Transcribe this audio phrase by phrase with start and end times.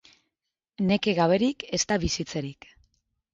[0.91, 2.69] Neke gaberik, ez da bizitzerik.